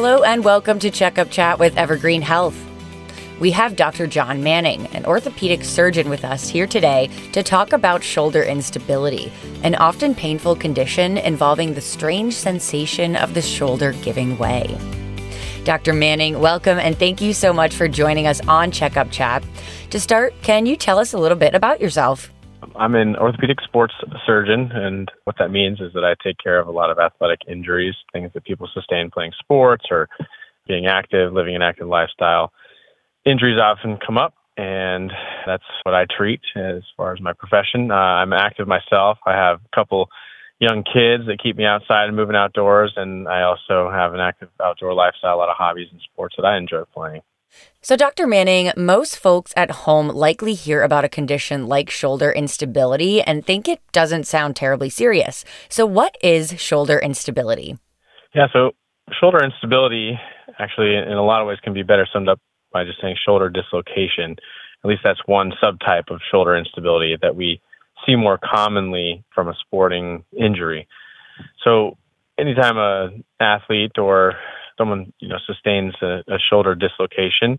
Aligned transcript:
Hello 0.00 0.22
and 0.22 0.44
welcome 0.44 0.78
to 0.78 0.92
Checkup 0.92 1.28
Chat 1.28 1.58
with 1.58 1.76
Evergreen 1.76 2.22
Health. 2.22 2.56
We 3.40 3.50
have 3.50 3.74
Dr. 3.74 4.06
John 4.06 4.44
Manning, 4.44 4.86
an 4.94 5.04
orthopedic 5.04 5.64
surgeon, 5.64 6.08
with 6.08 6.24
us 6.24 6.48
here 6.48 6.68
today 6.68 7.10
to 7.32 7.42
talk 7.42 7.72
about 7.72 8.04
shoulder 8.04 8.44
instability, 8.44 9.32
an 9.64 9.74
often 9.74 10.14
painful 10.14 10.54
condition 10.54 11.18
involving 11.18 11.74
the 11.74 11.80
strange 11.80 12.34
sensation 12.34 13.16
of 13.16 13.34
the 13.34 13.42
shoulder 13.42 13.90
giving 14.04 14.38
way. 14.38 14.78
Dr. 15.64 15.92
Manning, 15.92 16.38
welcome 16.38 16.78
and 16.78 16.96
thank 16.96 17.20
you 17.20 17.32
so 17.32 17.52
much 17.52 17.74
for 17.74 17.88
joining 17.88 18.28
us 18.28 18.40
on 18.46 18.70
Checkup 18.70 19.10
Chat. 19.10 19.42
To 19.90 19.98
start, 19.98 20.32
can 20.42 20.64
you 20.64 20.76
tell 20.76 21.00
us 21.00 21.12
a 21.12 21.18
little 21.18 21.36
bit 21.36 21.56
about 21.56 21.80
yourself? 21.80 22.30
I'm 22.78 22.94
an 22.94 23.16
orthopedic 23.16 23.60
sports 23.62 23.94
surgeon, 24.24 24.70
and 24.72 25.10
what 25.24 25.36
that 25.38 25.50
means 25.50 25.80
is 25.80 25.92
that 25.94 26.04
I 26.04 26.14
take 26.22 26.38
care 26.38 26.60
of 26.60 26.68
a 26.68 26.70
lot 26.70 26.90
of 26.90 26.98
athletic 26.98 27.40
injuries, 27.48 27.94
things 28.12 28.30
that 28.34 28.44
people 28.44 28.68
sustain 28.72 29.10
playing 29.10 29.32
sports 29.38 29.86
or 29.90 30.08
being 30.68 30.86
active, 30.86 31.32
living 31.32 31.56
an 31.56 31.62
active 31.62 31.88
lifestyle. 31.88 32.52
Injuries 33.24 33.58
often 33.60 33.98
come 34.04 34.16
up, 34.16 34.34
and 34.56 35.10
that's 35.44 35.64
what 35.82 35.94
I 35.94 36.06
treat 36.16 36.40
as 36.54 36.82
far 36.96 37.12
as 37.12 37.20
my 37.20 37.32
profession. 37.32 37.90
Uh, 37.90 37.94
I'm 37.94 38.32
active 38.32 38.68
myself. 38.68 39.18
I 39.26 39.32
have 39.32 39.60
a 39.60 39.76
couple 39.76 40.08
young 40.60 40.84
kids 40.84 41.26
that 41.26 41.38
keep 41.42 41.56
me 41.56 41.64
outside 41.64 42.06
and 42.06 42.16
moving 42.16 42.36
outdoors, 42.36 42.92
and 42.96 43.26
I 43.26 43.42
also 43.42 43.90
have 43.90 44.14
an 44.14 44.20
active 44.20 44.50
outdoor 44.62 44.94
lifestyle, 44.94 45.34
a 45.34 45.38
lot 45.38 45.48
of 45.48 45.56
hobbies 45.56 45.88
and 45.90 46.00
sports 46.12 46.36
that 46.38 46.44
I 46.44 46.56
enjoy 46.56 46.84
playing. 46.94 47.22
So, 47.80 47.96
Dr. 47.96 48.26
Manning, 48.26 48.72
most 48.76 49.16
folks 49.16 49.52
at 49.56 49.70
home 49.70 50.08
likely 50.08 50.54
hear 50.54 50.82
about 50.82 51.04
a 51.04 51.08
condition 51.08 51.66
like 51.66 51.90
shoulder 51.90 52.30
instability 52.30 53.22
and 53.22 53.46
think 53.46 53.68
it 53.68 53.80
doesn't 53.92 54.26
sound 54.26 54.56
terribly 54.56 54.90
serious. 54.90 55.44
So, 55.68 55.86
what 55.86 56.16
is 56.22 56.60
shoulder 56.60 56.98
instability? 56.98 57.78
Yeah, 58.34 58.48
so 58.52 58.72
shoulder 59.20 59.42
instability 59.42 60.18
actually, 60.58 60.96
in 60.96 61.12
a 61.12 61.24
lot 61.24 61.40
of 61.40 61.46
ways, 61.46 61.58
can 61.62 61.72
be 61.72 61.82
better 61.82 62.06
summed 62.12 62.28
up 62.28 62.40
by 62.72 62.84
just 62.84 63.00
saying 63.00 63.16
shoulder 63.24 63.48
dislocation. 63.48 64.36
At 64.84 64.88
least 64.88 65.02
that's 65.04 65.20
one 65.26 65.52
subtype 65.62 66.10
of 66.10 66.20
shoulder 66.30 66.56
instability 66.56 67.16
that 67.22 67.34
we 67.34 67.60
see 68.06 68.16
more 68.16 68.38
commonly 68.38 69.24
from 69.34 69.48
a 69.48 69.54
sporting 69.60 70.24
injury. 70.38 70.86
So, 71.64 71.96
anytime 72.38 72.76
a 72.76 73.10
athlete 73.40 73.98
or 73.98 74.34
someone 74.78 75.12
you 75.18 75.28
know 75.28 75.38
sustains 75.46 75.94
a, 76.00 76.22
a 76.28 76.38
shoulder 76.50 76.74
dislocation, 76.74 77.58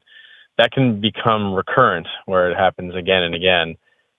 that 0.58 0.72
can 0.72 1.00
become 1.00 1.54
recurrent, 1.54 2.08
where 2.26 2.50
it 2.50 2.58
happens 2.58 2.96
again 2.96 3.24
and 3.24 3.36
again, 3.36 3.76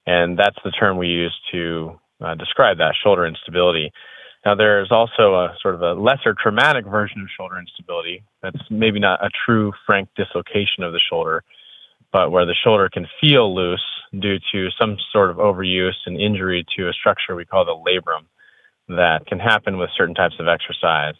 and 0.06 0.39
that's 0.39 0.56
the 0.65 0.70
term 0.70 0.98
we 0.98 1.09
use 1.09 1.37
to 1.53 1.98
uh, 2.21 2.34
describe 2.34 2.78
that 2.78 2.95
shoulder 3.03 3.27
instability. 3.27 3.91
Now, 4.45 4.55
there's 4.55 4.91
also 4.91 5.34
a 5.34 5.55
sort 5.61 5.75
of 5.75 5.83
a 5.83 5.93
lesser 5.93 6.34
traumatic 6.41 6.87
version 6.87 7.21
of 7.21 7.28
shoulder 7.37 7.59
instability 7.59 8.23
that's 8.43 8.61
maybe 8.71 8.98
not 8.98 9.23
a 9.25 9.28
true 9.45 9.73
frank 9.84 10.09
dislocation 10.17 10.83
of 10.83 10.93
the 10.93 11.01
shoulder, 11.11 11.45
but 12.11 12.31
where 12.31 12.47
the 12.47 12.55
shoulder 12.65 12.89
can 12.91 13.06
feel 13.21 13.55
loose 13.55 13.84
due 14.19 14.39
to 14.53 14.69
some 14.81 14.97
sort 15.12 15.31
of 15.31 15.37
overuse 15.37 15.97
and 16.06 16.19
injury 16.19 16.65
to 16.77 16.89
a 16.89 16.93
structure 16.93 17.37
we 17.37 17.45
call 17.45 17.65
the 17.65 17.73
labrum 17.73 18.25
that 18.89 19.27
can 19.27 19.39
happen 19.39 19.78
with 19.78 19.91
certain 19.97 20.15
types 20.15 20.34
of 20.41 20.48
exercise 20.48 21.15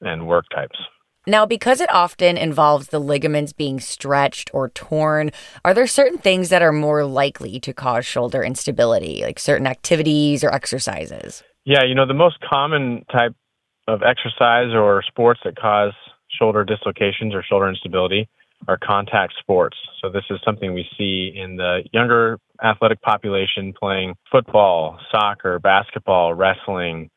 and 0.00 0.26
work 0.26 0.44
types. 0.54 0.78
Now, 1.26 1.46
because 1.46 1.80
it 1.80 1.92
often 1.92 2.36
involves 2.36 2.88
the 2.88 2.98
ligaments 2.98 3.54
being 3.54 3.80
stretched 3.80 4.50
or 4.52 4.68
torn, 4.68 5.30
are 5.64 5.72
there 5.72 5.86
certain 5.86 6.18
things 6.18 6.50
that 6.50 6.60
are 6.60 6.72
more 6.72 7.04
likely 7.04 7.58
to 7.60 7.72
cause 7.72 8.04
shoulder 8.04 8.42
instability, 8.42 9.22
like 9.22 9.38
certain 9.38 9.66
activities 9.66 10.44
or 10.44 10.52
exercises? 10.52 11.42
Yeah, 11.64 11.84
you 11.84 11.94
know, 11.94 12.06
the 12.06 12.12
most 12.12 12.36
common 12.40 13.06
type 13.10 13.34
of 13.88 14.02
exercise 14.02 14.74
or 14.74 15.02
sports 15.02 15.40
that 15.44 15.56
cause 15.56 15.94
shoulder 16.38 16.62
dislocations 16.62 17.34
or 17.34 17.42
shoulder 17.42 17.68
instability 17.70 18.28
are 18.68 18.78
contact 18.78 19.34
sports. 19.40 19.76
So, 20.02 20.10
this 20.10 20.24
is 20.30 20.38
something 20.44 20.74
we 20.74 20.86
see 20.98 21.32
in 21.34 21.56
the 21.56 21.84
younger 21.92 22.38
athletic 22.62 23.00
population 23.00 23.72
playing 23.78 24.14
football, 24.30 24.98
soccer, 25.10 25.58
basketball, 25.58 26.34
wrestling, 26.34 27.10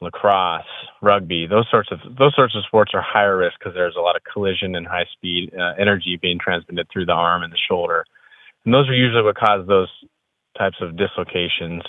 lacrosse, 0.00 0.62
rugby, 1.02 1.46
those 1.46 1.66
sorts 1.70 1.90
of 1.90 1.98
those 2.16 2.34
sorts 2.34 2.54
of 2.56 2.64
sports 2.66 2.92
are 2.94 3.02
higher 3.02 3.36
risk 3.36 3.58
because 3.58 3.74
there's 3.74 3.96
a 3.96 4.00
lot 4.00 4.16
of 4.16 4.22
collision 4.32 4.74
and 4.74 4.86
high 4.86 5.06
speed 5.12 5.52
uh, 5.58 5.74
energy 5.78 6.18
being 6.20 6.38
transmitted 6.38 6.86
through 6.92 7.06
the 7.06 7.12
arm 7.12 7.42
and 7.42 7.52
the 7.52 7.58
shoulder, 7.68 8.04
and 8.64 8.72
those 8.72 8.88
are 8.88 8.94
usually 8.94 9.22
what 9.22 9.36
cause 9.36 9.66
those 9.66 9.90
types 10.56 10.76
of 10.80 10.96
dislocations. 10.96 11.82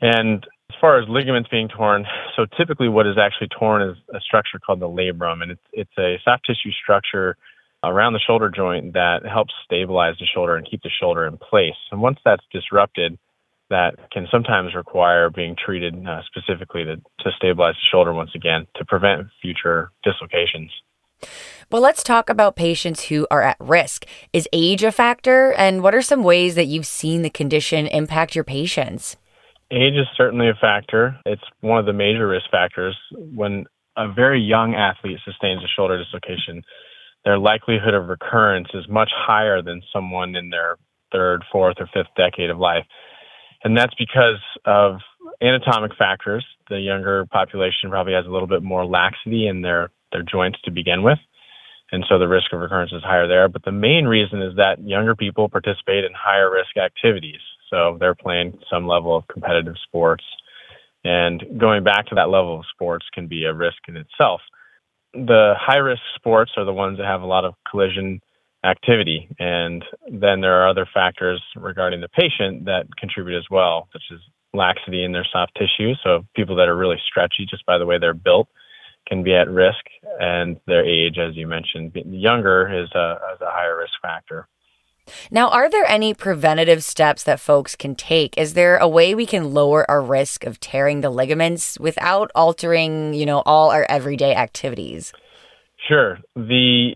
And 0.00 0.44
as 0.70 0.76
far 0.80 1.00
as 1.00 1.08
ligaments 1.08 1.48
being 1.50 1.68
torn, 1.68 2.04
so 2.34 2.46
typically 2.56 2.88
what 2.88 3.06
is 3.06 3.16
actually 3.18 3.48
torn 3.48 3.82
is 3.82 3.96
a 4.14 4.20
structure 4.20 4.58
called 4.58 4.80
the 4.80 4.88
labrum, 4.88 5.42
and 5.42 5.52
it's 5.52 5.62
it's 5.72 5.98
a 5.98 6.16
soft 6.24 6.46
tissue 6.46 6.72
structure 6.82 7.36
around 7.84 8.12
the 8.12 8.20
shoulder 8.20 8.48
joint 8.48 8.92
that 8.94 9.20
helps 9.24 9.52
stabilize 9.64 10.14
the 10.18 10.26
shoulder 10.26 10.56
and 10.56 10.68
keep 10.68 10.82
the 10.82 10.90
shoulder 11.00 11.26
in 11.26 11.36
place. 11.36 11.74
And 11.90 12.00
once 12.00 12.18
that's 12.24 12.44
disrupted, 12.52 13.18
that 13.72 13.96
can 14.12 14.28
sometimes 14.30 14.74
require 14.74 15.30
being 15.30 15.56
treated 15.56 15.94
uh, 16.06 16.20
specifically 16.26 16.84
to, 16.84 16.96
to 16.96 17.30
stabilize 17.36 17.74
the 17.74 17.88
shoulder 17.90 18.12
once 18.12 18.30
again 18.34 18.66
to 18.76 18.84
prevent 18.84 19.26
future 19.40 19.90
dislocations. 20.04 20.70
Well, 21.70 21.80
let's 21.80 22.02
talk 22.02 22.28
about 22.28 22.54
patients 22.54 23.04
who 23.04 23.26
are 23.30 23.42
at 23.42 23.56
risk. 23.58 24.04
Is 24.32 24.48
age 24.52 24.82
a 24.82 24.92
factor? 24.92 25.52
And 25.52 25.82
what 25.82 25.94
are 25.94 26.02
some 26.02 26.22
ways 26.22 26.54
that 26.54 26.66
you've 26.66 26.86
seen 26.86 27.22
the 27.22 27.30
condition 27.30 27.86
impact 27.86 28.34
your 28.34 28.44
patients? 28.44 29.16
Age 29.70 29.94
is 29.94 30.06
certainly 30.16 30.50
a 30.50 30.54
factor. 30.60 31.16
It's 31.24 31.42
one 31.60 31.78
of 31.78 31.86
the 31.86 31.94
major 31.94 32.28
risk 32.28 32.50
factors. 32.50 32.96
When 33.12 33.64
a 33.96 34.12
very 34.12 34.40
young 34.40 34.74
athlete 34.74 35.18
sustains 35.24 35.64
a 35.64 35.68
shoulder 35.74 35.96
dislocation, 35.96 36.62
their 37.24 37.38
likelihood 37.38 37.94
of 37.94 38.08
recurrence 38.08 38.68
is 38.74 38.84
much 38.88 39.10
higher 39.14 39.62
than 39.62 39.80
someone 39.92 40.36
in 40.36 40.50
their 40.50 40.76
third, 41.12 41.42
fourth, 41.50 41.76
or 41.78 41.88
fifth 41.94 42.12
decade 42.16 42.50
of 42.50 42.58
life. 42.58 42.84
And 43.64 43.76
that's 43.76 43.94
because 43.94 44.40
of 44.64 44.96
anatomic 45.40 45.92
factors. 45.96 46.44
The 46.68 46.80
younger 46.80 47.26
population 47.26 47.90
probably 47.90 48.14
has 48.14 48.26
a 48.26 48.30
little 48.30 48.48
bit 48.48 48.62
more 48.62 48.84
laxity 48.84 49.46
in 49.46 49.62
their, 49.62 49.90
their 50.10 50.22
joints 50.22 50.60
to 50.64 50.70
begin 50.70 51.02
with. 51.02 51.18
And 51.92 52.04
so 52.08 52.18
the 52.18 52.26
risk 52.28 52.52
of 52.52 52.60
recurrence 52.60 52.92
is 52.92 53.02
higher 53.02 53.28
there. 53.28 53.48
But 53.48 53.64
the 53.64 53.72
main 53.72 54.06
reason 54.06 54.40
is 54.40 54.56
that 54.56 54.82
younger 54.82 55.14
people 55.14 55.48
participate 55.48 56.04
in 56.04 56.12
higher 56.16 56.50
risk 56.50 56.76
activities. 56.76 57.40
So 57.68 57.96
they're 58.00 58.14
playing 58.14 58.58
some 58.70 58.86
level 58.86 59.16
of 59.16 59.26
competitive 59.28 59.74
sports. 59.84 60.24
And 61.04 61.42
going 61.58 61.84
back 61.84 62.06
to 62.06 62.14
that 62.14 62.30
level 62.30 62.58
of 62.58 62.64
sports 62.72 63.06
can 63.12 63.26
be 63.26 63.44
a 63.44 63.52
risk 63.52 63.78
in 63.88 63.96
itself. 63.96 64.40
The 65.12 65.54
high 65.58 65.76
risk 65.78 66.00
sports 66.16 66.52
are 66.56 66.64
the 66.64 66.72
ones 66.72 66.98
that 66.98 67.06
have 67.06 67.22
a 67.22 67.26
lot 67.26 67.44
of 67.44 67.54
collision 67.70 68.20
activity. 68.64 69.28
And 69.38 69.84
then 70.10 70.40
there 70.40 70.62
are 70.62 70.68
other 70.68 70.88
factors 70.92 71.42
regarding 71.56 72.00
the 72.00 72.08
patient 72.08 72.66
that 72.66 72.86
contribute 72.98 73.36
as 73.36 73.46
well, 73.50 73.88
such 73.92 74.02
as 74.12 74.18
laxity 74.54 75.04
in 75.04 75.12
their 75.12 75.26
soft 75.32 75.52
tissue. 75.56 75.94
So 76.04 76.24
people 76.36 76.56
that 76.56 76.68
are 76.68 76.76
really 76.76 76.98
stretchy 77.06 77.46
just 77.48 77.66
by 77.66 77.78
the 77.78 77.86
way 77.86 77.98
they're 77.98 78.14
built 78.14 78.48
can 79.08 79.24
be 79.24 79.34
at 79.34 79.50
risk, 79.50 79.84
and 80.20 80.58
their 80.66 80.84
age, 80.84 81.18
as 81.18 81.34
you 81.34 81.48
mentioned, 81.48 81.92
younger 82.06 82.68
is 82.68 82.88
a, 82.94 83.18
is 83.34 83.40
a 83.40 83.50
higher 83.50 83.76
risk 83.76 83.94
factor. 84.00 84.46
Now, 85.30 85.48
are 85.48 85.68
there 85.68 85.84
any 85.86 86.14
preventative 86.14 86.84
steps 86.84 87.24
that 87.24 87.40
folks 87.40 87.74
can 87.74 87.96
take? 87.96 88.38
Is 88.38 88.54
there 88.54 88.76
a 88.76 88.86
way 88.86 89.14
we 89.16 89.26
can 89.26 89.52
lower 89.52 89.90
our 89.90 90.00
risk 90.00 90.44
of 90.44 90.60
tearing 90.60 91.00
the 91.00 91.10
ligaments 91.10 91.76
without 91.80 92.30
altering, 92.36 93.12
you 93.12 93.26
know, 93.26 93.42
all 93.44 93.70
our 93.70 93.84
everyday 93.88 94.36
activities? 94.36 95.12
Sure. 95.88 96.18
The 96.36 96.94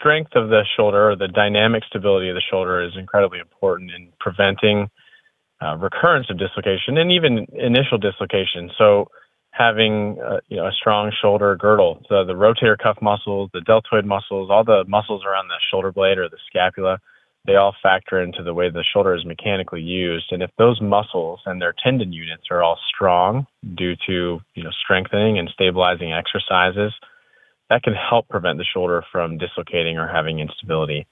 strength 0.00 0.32
of 0.34 0.48
the 0.48 0.64
shoulder 0.76 1.10
or 1.10 1.16
the 1.16 1.28
dynamic 1.28 1.84
stability 1.86 2.28
of 2.30 2.34
the 2.34 2.42
shoulder 2.50 2.82
is 2.82 2.92
incredibly 2.96 3.38
important 3.38 3.90
in 3.90 4.08
preventing 4.18 4.88
uh, 5.62 5.76
recurrence 5.76 6.26
of 6.30 6.38
dislocation 6.38 6.96
and 6.96 7.12
even 7.12 7.46
initial 7.52 7.98
dislocation. 7.98 8.70
So 8.78 9.08
having 9.50 10.16
uh, 10.24 10.38
you 10.48 10.56
know 10.56 10.66
a 10.66 10.72
strong 10.72 11.12
shoulder 11.20 11.54
girdle, 11.56 12.02
so 12.08 12.24
the 12.24 12.32
rotator 12.32 12.78
cuff 12.78 12.96
muscles, 13.02 13.50
the 13.52 13.60
deltoid 13.60 14.06
muscles, 14.06 14.48
all 14.50 14.64
the 14.64 14.84
muscles 14.88 15.22
around 15.24 15.48
the 15.48 15.60
shoulder 15.70 15.92
blade 15.92 16.18
or 16.18 16.28
the 16.28 16.38
scapula, 16.48 16.98
they 17.46 17.56
all 17.56 17.74
factor 17.82 18.22
into 18.22 18.42
the 18.42 18.54
way 18.54 18.70
the 18.70 18.84
shoulder 18.92 19.14
is 19.14 19.24
mechanically 19.26 19.82
used. 19.82 20.26
And 20.30 20.42
if 20.42 20.50
those 20.56 20.80
muscles 20.80 21.40
and 21.44 21.60
their 21.60 21.74
tendon 21.84 22.12
units 22.12 22.44
are 22.50 22.62
all 22.62 22.78
strong 22.88 23.46
due 23.76 23.96
to 24.06 24.40
you 24.54 24.64
know 24.64 24.70
strengthening 24.82 25.38
and 25.38 25.50
stabilizing 25.52 26.12
exercises, 26.12 26.94
that 27.70 27.82
can 27.82 27.94
help 27.94 28.28
prevent 28.28 28.58
the 28.58 28.64
shoulder 28.64 29.02
from 29.10 29.38
dislocating 29.38 29.96
or 29.96 30.06
having 30.06 30.40
instability. 30.40 31.06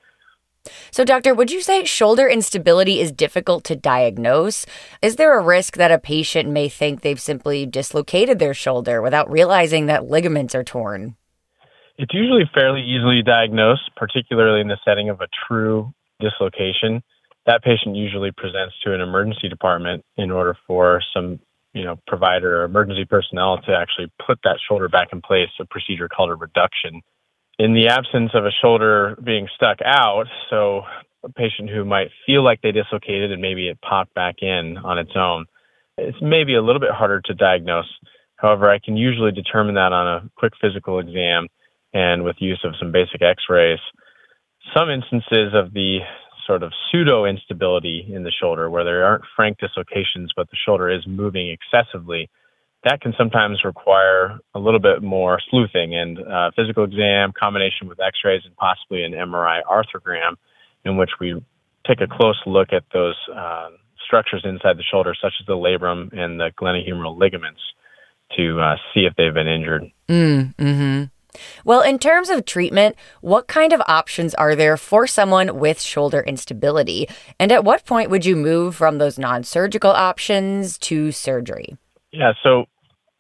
So, 0.90 1.05
doctor, 1.05 1.32
would 1.32 1.50
you 1.50 1.62
say 1.62 1.84
shoulder 1.84 2.28
instability 2.28 3.00
is 3.00 3.12
difficult 3.12 3.64
to 3.64 3.76
diagnose? 3.76 4.66
Is 5.00 5.16
there 5.16 5.38
a 5.38 5.43
risk 5.43 5.76
that 5.76 5.93
a 5.93 5.99
patient 5.99 6.50
may 6.50 6.69
think 6.69 7.00
they've 7.00 7.20
simply 7.20 7.64
dislocated 7.64 8.38
their 8.38 8.52
shoulder 8.52 9.00
without 9.00 9.31
realizing 9.31 9.87
that 9.87 10.10
ligaments 10.10 10.55
are 10.55 10.64
torn? 10.64 11.16
It's 11.96 12.12
usually 12.12 12.44
fairly 12.52 12.82
easily 12.82 13.22
diagnosed, 13.22 13.90
particularly 13.96 14.61
in 14.61 14.69
the 14.69 14.78
setting 14.84 15.08
of 15.08 15.20
a 15.20 15.28
true 15.49 15.93
dislocation. 16.20 17.02
That 17.46 17.62
patient 17.62 17.96
usually 17.96 18.31
presents 18.37 18.75
to 18.84 18.94
an 18.94 19.00
emergency 19.00 19.49
department 19.49 20.04
in 20.16 20.31
order 20.31 20.56
for 20.66 21.00
some 21.14 21.40
you 21.74 21.84
know, 21.84 21.96
provider 22.06 22.60
or 22.60 22.64
emergency 22.64 23.04
personnel 23.04 23.58
to 23.58 23.72
actually 23.76 24.10
put 24.26 24.38
that 24.44 24.58
shoulder 24.68 24.88
back 24.88 25.08
in 25.12 25.20
place, 25.20 25.48
a 25.60 25.64
procedure 25.66 26.08
called 26.08 26.30
a 26.30 26.34
reduction. 26.34 27.02
In 27.58 27.74
the 27.74 27.88
absence 27.88 28.30
of 28.34 28.44
a 28.44 28.52
shoulder 28.62 29.18
being 29.22 29.48
stuck 29.54 29.78
out, 29.84 30.26
so 30.48 30.82
a 31.24 31.28
patient 31.28 31.70
who 31.70 31.84
might 31.84 32.08
feel 32.26 32.44
like 32.44 32.60
they 32.62 32.72
dislocated 32.72 33.32
and 33.32 33.42
maybe 33.42 33.68
it 33.68 33.80
popped 33.80 34.14
back 34.14 34.36
in 34.42 34.78
on 34.78 34.98
its 34.98 35.12
own, 35.16 35.46
it's 35.96 36.18
maybe 36.22 36.54
a 36.54 36.62
little 36.62 36.80
bit 36.80 36.92
harder 36.92 37.20
to 37.20 37.34
diagnose. 37.34 37.90
However, 38.36 38.70
I 38.70 38.78
can 38.78 38.96
usually 38.96 39.32
determine 39.32 39.74
that 39.74 39.92
on 39.92 40.06
a 40.06 40.30
quick 40.36 40.52
physical 40.60 41.00
exam 41.00 41.48
and 41.92 42.22
with 42.22 42.36
use 42.38 42.60
of 42.64 42.74
some 42.78 42.92
basic 42.92 43.20
x 43.20 43.42
rays. 43.48 43.80
Some 44.76 44.90
instances 44.90 45.54
of 45.54 45.72
the 45.72 45.98
sort 46.48 46.62
of 46.64 46.72
pseudo 46.90 47.26
instability 47.26 48.10
in 48.12 48.24
the 48.24 48.32
shoulder 48.32 48.68
where 48.70 48.82
there 48.82 49.04
aren't 49.04 49.22
frank 49.36 49.58
dislocations, 49.58 50.32
but 50.34 50.50
the 50.50 50.56
shoulder 50.66 50.90
is 50.90 51.06
moving 51.06 51.50
excessively, 51.50 52.28
that 52.84 53.00
can 53.00 53.12
sometimes 53.18 53.60
require 53.64 54.38
a 54.54 54.58
little 54.58 54.80
bit 54.80 55.02
more 55.02 55.38
sleuthing 55.50 55.94
and 55.94 56.18
uh, 56.18 56.50
physical 56.56 56.84
exam 56.84 57.32
combination 57.38 57.86
with 57.86 58.00
x 58.00 58.18
rays 58.24 58.42
and 58.44 58.56
possibly 58.56 59.04
an 59.04 59.12
MRI 59.12 59.60
arthrogram 59.70 60.36
in 60.84 60.96
which 60.96 61.10
we 61.20 61.34
take 61.86 62.00
a 62.00 62.06
close 62.06 62.40
look 62.46 62.68
at 62.72 62.84
those 62.92 63.16
uh, 63.36 63.68
structures 64.04 64.42
inside 64.44 64.78
the 64.78 64.84
shoulder, 64.90 65.14
such 65.20 65.34
as 65.40 65.46
the 65.46 65.52
labrum 65.52 66.16
and 66.16 66.40
the 66.40 66.50
glenohumeral 66.58 67.18
ligaments, 67.18 67.60
to 68.36 68.60
uh, 68.60 68.76
see 68.94 69.00
if 69.00 69.14
they've 69.16 69.34
been 69.34 69.48
injured. 69.48 69.84
Mm, 70.08 70.54
hmm 70.56 71.04
well, 71.64 71.82
in 71.82 71.98
terms 71.98 72.30
of 72.30 72.44
treatment, 72.44 72.96
what 73.20 73.48
kind 73.48 73.72
of 73.72 73.82
options 73.86 74.34
are 74.34 74.54
there 74.54 74.76
for 74.76 75.06
someone 75.06 75.58
with 75.58 75.80
shoulder 75.80 76.20
instability? 76.20 77.08
And 77.38 77.52
at 77.52 77.64
what 77.64 77.84
point 77.84 78.10
would 78.10 78.25
you 78.25 78.36
move 78.36 78.76
from 78.76 78.98
those 78.98 79.19
non 79.19 79.44
surgical 79.44 79.90
options 79.90 80.78
to 80.78 81.12
surgery? 81.12 81.76
Yeah, 82.12 82.32
so 82.42 82.64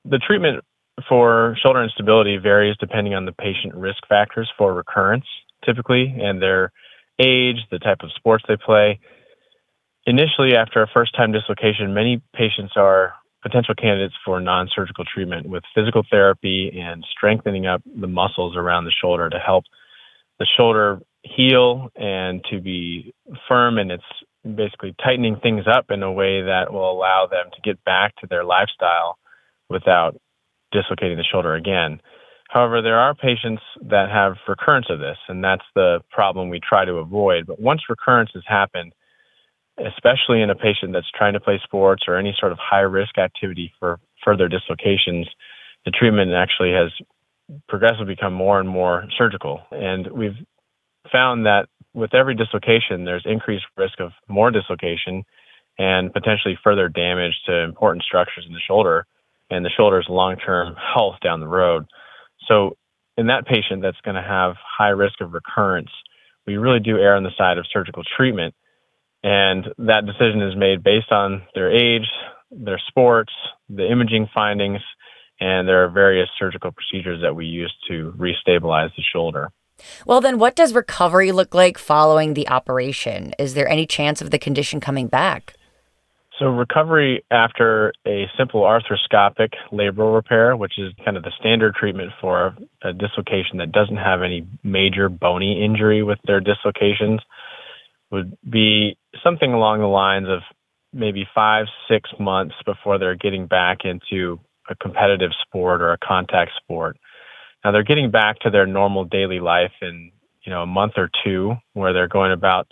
the 0.04 0.18
treatment 0.18 0.64
for 1.08 1.56
shoulder 1.62 1.82
instability 1.82 2.38
varies 2.38 2.76
depending 2.80 3.14
on 3.14 3.24
the 3.24 3.32
patient 3.32 3.74
risk 3.74 4.06
factors 4.08 4.50
for 4.56 4.74
recurrence, 4.74 5.26
typically, 5.64 6.16
and 6.20 6.40
their 6.40 6.72
age, 7.20 7.58
the 7.70 7.78
type 7.78 7.98
of 8.02 8.10
sports 8.16 8.44
they 8.48 8.56
play. 8.56 8.98
Initially, 10.06 10.56
after 10.56 10.82
a 10.82 10.88
first 10.92 11.14
time 11.14 11.32
dislocation, 11.32 11.92
many 11.92 12.22
patients 12.34 12.72
are 12.76 13.12
potential 13.42 13.74
candidates 13.74 14.14
for 14.24 14.40
non 14.40 14.68
surgical 14.74 15.04
treatment 15.04 15.48
with 15.48 15.62
physical 15.74 16.02
therapy 16.10 16.72
and 16.80 17.04
strengthening 17.10 17.66
up 17.66 17.82
the 17.84 18.06
muscles 18.06 18.56
around 18.56 18.84
the 18.84 18.92
shoulder 19.02 19.28
to 19.30 19.38
help 19.38 19.64
the 20.38 20.46
shoulder 20.56 21.00
heal 21.22 21.88
and 21.96 22.44
to 22.50 22.60
be 22.60 23.12
firm 23.48 23.78
and 23.78 23.90
it's 23.90 24.04
basically 24.44 24.94
tightening 25.04 25.36
things 25.42 25.64
up 25.70 25.86
in 25.90 26.02
a 26.02 26.12
way 26.12 26.42
that 26.42 26.72
will 26.72 26.90
allow 26.90 27.26
them 27.30 27.46
to 27.52 27.60
get 27.62 27.82
back 27.84 28.14
to 28.16 28.26
their 28.28 28.44
lifestyle 28.44 29.18
without 29.68 30.16
dislocating 30.72 31.16
the 31.16 31.24
shoulder 31.24 31.54
again. 31.54 32.00
However, 32.48 32.80
there 32.80 32.98
are 32.98 33.14
patients 33.14 33.62
that 33.90 34.08
have 34.10 34.36
recurrence 34.48 34.86
of 34.88 35.00
this, 35.00 35.18
and 35.28 35.44
that's 35.44 35.64
the 35.74 36.00
problem 36.10 36.48
we 36.48 36.60
try 36.66 36.84
to 36.84 36.94
avoid. 36.94 37.46
But 37.46 37.60
once 37.60 37.82
recurrence 37.90 38.30
has 38.32 38.44
happened, 38.46 38.92
especially 39.86 40.42
in 40.42 40.50
a 40.50 40.54
patient 40.54 40.92
that's 40.92 41.10
trying 41.16 41.34
to 41.34 41.40
play 41.40 41.60
sports 41.62 42.04
or 42.08 42.16
any 42.16 42.34
sort 42.38 42.52
of 42.52 42.58
high 42.58 42.80
risk 42.80 43.18
activity 43.18 43.72
for 43.78 44.00
further 44.24 44.48
dislocations, 44.48 45.28
the 45.84 45.90
treatment 45.90 46.32
actually 46.32 46.72
has 46.72 46.90
progressively 47.68 48.14
become 48.14 48.32
more 48.32 48.60
and 48.60 48.68
more 48.68 49.06
surgical. 49.16 49.60
And 49.70 50.10
we've 50.10 50.36
found 51.10 51.46
that 51.46 51.68
with 51.94 52.14
every 52.14 52.34
dislocation, 52.34 53.04
there's 53.04 53.24
increased 53.24 53.64
risk 53.76 54.00
of 54.00 54.12
more 54.28 54.50
dislocation 54.50 55.24
and 55.78 56.12
potentially 56.12 56.58
further 56.62 56.88
damage 56.88 57.34
to 57.46 57.62
important 57.62 58.02
structures 58.02 58.44
in 58.46 58.52
the 58.52 58.60
shoulder 58.66 59.06
and 59.50 59.64
the 59.64 59.70
shoulder's 59.70 60.06
long 60.08 60.36
term 60.36 60.74
health 60.94 61.16
down 61.22 61.40
the 61.40 61.48
road. 61.48 61.86
So, 62.46 62.76
in 63.16 63.26
that 63.26 63.46
patient 63.46 63.82
that's 63.82 64.00
going 64.04 64.14
to 64.14 64.22
have 64.22 64.54
high 64.56 64.90
risk 64.90 65.20
of 65.20 65.32
recurrence, 65.32 65.90
we 66.46 66.56
really 66.56 66.78
do 66.78 66.98
err 66.98 67.16
on 67.16 67.24
the 67.24 67.32
side 67.36 67.58
of 67.58 67.66
surgical 67.72 68.04
treatment 68.16 68.54
and 69.22 69.64
that 69.78 70.06
decision 70.06 70.42
is 70.42 70.56
made 70.56 70.82
based 70.82 71.10
on 71.10 71.42
their 71.54 71.70
age, 71.70 72.08
their 72.50 72.80
sports, 72.88 73.32
the 73.68 73.90
imaging 73.90 74.28
findings, 74.32 74.80
and 75.40 75.68
there 75.68 75.84
are 75.84 75.88
various 75.88 76.28
surgical 76.38 76.72
procedures 76.72 77.22
that 77.22 77.34
we 77.34 77.46
use 77.46 77.74
to 77.88 78.12
restabilize 78.16 78.94
the 78.96 79.02
shoulder. 79.12 79.50
Well, 80.06 80.20
then, 80.20 80.38
what 80.38 80.56
does 80.56 80.74
recovery 80.74 81.30
look 81.30 81.54
like 81.54 81.78
following 81.78 82.34
the 82.34 82.48
operation? 82.48 83.32
Is 83.38 83.54
there 83.54 83.68
any 83.68 83.86
chance 83.86 84.20
of 84.20 84.30
the 84.30 84.38
condition 84.38 84.80
coming 84.80 85.06
back? 85.06 85.54
So, 86.38 86.46
recovery 86.46 87.24
after 87.30 87.92
a 88.06 88.26
simple 88.36 88.62
arthroscopic 88.62 89.50
labral 89.72 90.14
repair, 90.14 90.56
which 90.56 90.78
is 90.78 90.92
kind 91.04 91.16
of 91.16 91.22
the 91.22 91.32
standard 91.38 91.74
treatment 91.74 92.12
for 92.20 92.56
a 92.82 92.92
dislocation 92.92 93.58
that 93.58 93.72
doesn't 93.72 93.96
have 93.96 94.22
any 94.22 94.46
major 94.62 95.08
bony 95.08 95.64
injury 95.64 96.02
with 96.02 96.18
their 96.26 96.40
dislocations, 96.40 97.20
would 98.10 98.36
be 98.48 98.96
something 99.22 99.52
along 99.52 99.80
the 99.80 99.86
lines 99.86 100.28
of 100.28 100.40
maybe 100.92 101.26
five, 101.34 101.66
six 101.90 102.10
months 102.18 102.54
before 102.64 102.98
they're 102.98 103.14
getting 103.14 103.46
back 103.46 103.78
into 103.84 104.40
a 104.70 104.74
competitive 104.76 105.30
sport 105.46 105.82
or 105.82 105.92
a 105.92 105.98
contact 105.98 106.52
sport. 106.62 106.96
Now 107.64 107.72
they're 107.72 107.82
getting 107.82 108.10
back 108.10 108.38
to 108.40 108.50
their 108.50 108.66
normal 108.66 109.04
daily 109.04 109.40
life 109.40 109.72
in, 109.82 110.12
you 110.42 110.52
know, 110.52 110.62
a 110.62 110.66
month 110.66 110.94
or 110.96 111.10
two 111.24 111.54
where 111.72 111.92
they're 111.92 112.08
going 112.08 112.32
about 112.32 112.68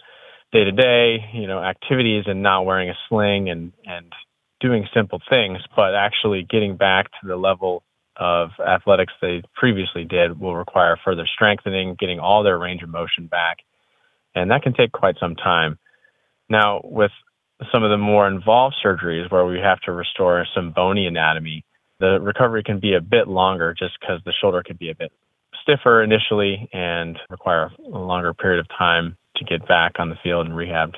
day 0.52 0.64
to 0.64 0.72
day, 0.72 1.18
you 1.34 1.46
know, 1.46 1.62
activities 1.62 2.24
and 2.26 2.42
not 2.42 2.64
wearing 2.64 2.88
a 2.88 2.94
sling 3.08 3.50
and, 3.50 3.72
and 3.84 4.12
doing 4.60 4.86
simple 4.94 5.20
things, 5.28 5.58
but 5.74 5.94
actually 5.94 6.46
getting 6.48 6.76
back 6.76 7.06
to 7.20 7.26
the 7.26 7.36
level 7.36 7.82
of 8.16 8.50
athletics 8.66 9.12
they 9.20 9.42
previously 9.54 10.04
did 10.04 10.40
will 10.40 10.56
require 10.56 10.96
further 11.04 11.26
strengthening, 11.34 11.96
getting 11.98 12.18
all 12.18 12.42
their 12.42 12.58
range 12.58 12.82
of 12.82 12.88
motion 12.88 13.26
back 13.26 13.58
and 14.36 14.50
that 14.50 14.62
can 14.62 14.74
take 14.74 14.92
quite 14.92 15.16
some 15.18 15.34
time. 15.34 15.78
Now, 16.48 16.80
with 16.84 17.10
some 17.72 17.82
of 17.82 17.90
the 17.90 17.96
more 17.96 18.28
involved 18.28 18.76
surgeries 18.84 19.30
where 19.30 19.46
we 19.46 19.58
have 19.58 19.80
to 19.80 19.92
restore 19.92 20.46
some 20.54 20.72
bony 20.72 21.06
anatomy, 21.06 21.64
the 21.98 22.20
recovery 22.20 22.62
can 22.62 22.78
be 22.78 22.94
a 22.94 23.00
bit 23.00 23.28
longer 23.28 23.74
just 23.76 23.98
because 24.00 24.20
the 24.24 24.32
shoulder 24.40 24.62
could 24.64 24.78
be 24.78 24.90
a 24.90 24.94
bit 24.94 25.12
stiffer 25.62 26.02
initially 26.02 26.68
and 26.72 27.18
require 27.30 27.70
a 27.84 27.98
longer 27.98 28.34
period 28.34 28.60
of 28.60 28.68
time 28.76 29.16
to 29.36 29.44
get 29.44 29.66
back 29.66 29.92
on 29.98 30.10
the 30.10 30.16
field 30.22 30.46
and 30.46 30.54
rehabbed. 30.54 30.96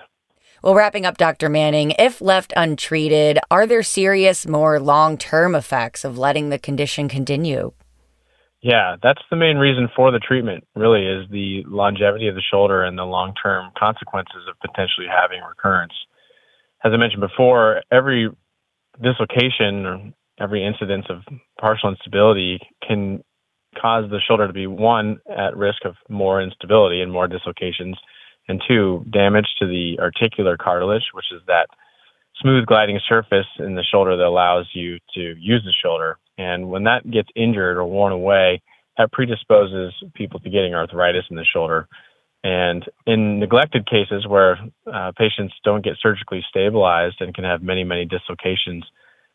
Well, 0.62 0.74
wrapping 0.74 1.06
up, 1.06 1.16
Dr. 1.16 1.48
Manning, 1.48 1.92
if 1.98 2.20
left 2.20 2.52
untreated, 2.56 3.38
are 3.48 3.66
there 3.66 3.84
serious, 3.84 4.46
more 4.46 4.80
long 4.80 5.16
term 5.16 5.54
effects 5.54 6.04
of 6.04 6.18
letting 6.18 6.48
the 6.48 6.58
condition 6.58 7.08
continue? 7.08 7.72
Yeah, 8.60 8.96
that's 9.00 9.22
the 9.30 9.36
main 9.36 9.56
reason 9.56 9.88
for 9.94 10.10
the 10.10 10.18
treatment, 10.18 10.64
really, 10.74 11.06
is 11.06 11.30
the 11.30 11.62
longevity 11.66 12.26
of 12.26 12.34
the 12.34 12.42
shoulder 12.42 12.82
and 12.82 12.98
the 12.98 13.04
long 13.04 13.34
term 13.40 13.70
consequences 13.78 14.48
of 14.48 14.58
potentially 14.60 15.06
having 15.08 15.40
recurrence. 15.42 15.92
As 16.84 16.92
I 16.92 16.96
mentioned 16.96 17.20
before, 17.20 17.82
every 17.92 18.30
dislocation 19.00 19.86
or 19.86 20.12
every 20.40 20.64
incidence 20.64 21.06
of 21.08 21.22
partial 21.60 21.90
instability 21.90 22.58
can 22.86 23.22
cause 23.80 24.10
the 24.10 24.20
shoulder 24.26 24.46
to 24.48 24.52
be 24.52 24.66
one 24.66 25.18
at 25.28 25.56
risk 25.56 25.84
of 25.84 25.94
more 26.08 26.42
instability 26.42 27.00
and 27.00 27.12
more 27.12 27.28
dislocations, 27.28 27.96
and 28.48 28.60
two, 28.66 29.04
damage 29.12 29.46
to 29.60 29.66
the 29.66 29.98
articular 30.00 30.56
cartilage, 30.56 31.04
which 31.12 31.26
is 31.32 31.42
that 31.46 31.68
smooth 32.40 32.66
gliding 32.66 32.98
surface 33.08 33.46
in 33.58 33.74
the 33.76 33.84
shoulder 33.84 34.16
that 34.16 34.26
allows 34.26 34.66
you 34.72 34.98
to 35.14 35.34
use 35.38 35.62
the 35.64 35.74
shoulder 35.82 36.18
and 36.38 36.70
when 36.70 36.84
that 36.84 37.08
gets 37.10 37.28
injured 37.36 37.76
or 37.76 37.84
worn 37.84 38.12
away, 38.12 38.62
that 38.96 39.12
predisposes 39.12 39.92
people 40.14 40.40
to 40.40 40.50
getting 40.50 40.74
arthritis 40.74 41.24
in 41.30 41.36
the 41.36 41.44
shoulder. 41.44 41.88
And 42.44 42.84
in 43.06 43.40
neglected 43.40 43.86
cases 43.86 44.26
where 44.26 44.58
uh, 44.92 45.12
patients 45.18 45.54
don't 45.64 45.84
get 45.84 45.96
surgically 46.00 46.44
stabilized 46.48 47.16
and 47.20 47.34
can 47.34 47.44
have 47.44 47.62
many, 47.62 47.82
many 47.82 48.04
dislocations, 48.04 48.84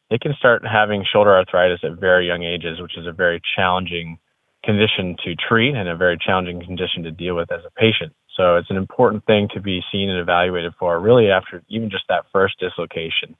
they 0.10 0.18
can 0.18 0.34
start 0.38 0.64
having 0.66 1.06
shoulder 1.12 1.36
arthritis 1.36 1.80
at 1.84 2.00
very 2.00 2.28
young 2.28 2.44
ages, 2.44 2.80
which 2.80 2.98
is 2.98 3.06
a 3.06 3.12
very 3.12 3.42
challenging 3.56 4.18
condition 4.64 5.18
to 5.26 5.36
treat 5.36 5.76
and 5.76 5.90
a 5.90 5.98
very 5.98 6.18
challenging 6.18 6.64
condition 6.64 7.04
to 7.04 7.12
deal 7.12 7.36
with 7.36 7.52
as 7.52 7.62
a 7.66 7.72
patient. 7.72 8.14
So 8.38 8.56
it's 8.56 8.70
an 8.70 8.78
important 8.78 9.26
thing 9.26 9.50
to 9.54 9.62
be 9.62 9.82
seen 9.92 10.10
and 10.10 10.20
evaluated 10.20 10.74
for 10.80 11.00
really 11.00 11.30
after 11.30 11.62
even 11.68 11.90
just 11.90 12.06
that 12.10 12.26
first 12.32 12.60
dislocation, 12.60 13.36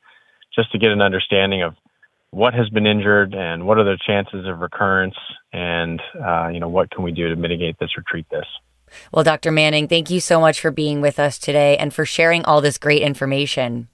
just 0.54 0.72
to 0.72 0.78
get 0.78 0.92
an 0.92 1.02
understanding 1.02 1.64
of 1.64 1.76
what 2.34 2.54
has 2.54 2.68
been 2.70 2.88
injured 2.88 3.36
and 3.36 3.66
what 3.66 3.78
are 3.78 3.84
the 3.84 3.98
chances 4.06 4.48
of 4.48 4.60
recurrence 4.60 5.16
and 5.54 6.02
uh, 6.26 6.48
you 6.48 6.60
know 6.60 6.68
what 6.68 6.90
can 6.90 7.04
we 7.04 7.12
do 7.12 7.30
to 7.30 7.36
mitigate 7.36 7.78
this 7.80 7.92
or 7.96 8.04
treat 8.08 8.28
this 8.30 8.46
well 9.12 9.24
dr 9.24 9.52
manning 9.52 9.88
thank 9.88 10.10
you 10.10 10.20
so 10.20 10.40
much 10.40 10.60
for 10.60 10.72
being 10.72 11.00
with 11.00 11.20
us 11.20 11.38
today 11.38 11.78
and 11.78 11.94
for 11.94 12.06
sharing 12.06 12.44
all 12.46 12.60
this 12.60 12.78
great 12.78 13.04
information 13.04 13.88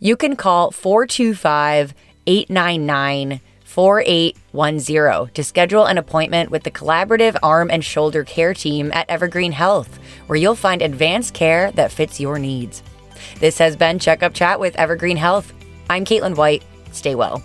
you 0.00 0.16
can 0.16 0.34
call 0.34 0.70
425 0.72 1.94
899 2.26 3.40
4810 3.62 5.32
to 5.32 5.44
schedule 5.44 5.84
an 5.84 5.96
appointment 5.96 6.50
with 6.50 6.64
the 6.64 6.72
collaborative 6.72 7.36
arm 7.40 7.70
and 7.70 7.84
shoulder 7.84 8.24
care 8.24 8.52
team 8.52 8.90
at 8.92 9.08
Evergreen 9.08 9.52
Health, 9.52 10.00
where 10.26 10.36
you'll 10.36 10.56
find 10.56 10.82
advanced 10.82 11.34
care 11.34 11.70
that 11.72 11.92
fits 11.92 12.18
your 12.18 12.40
needs. 12.40 12.82
This 13.38 13.58
has 13.58 13.76
been 13.76 14.00
Checkup 14.00 14.34
Chat 14.34 14.58
with 14.58 14.74
Evergreen 14.74 15.16
Health. 15.16 15.52
I'm 15.88 16.04
Caitlin 16.04 16.36
White. 16.36 16.64
Stay 16.90 17.14
well. 17.14 17.44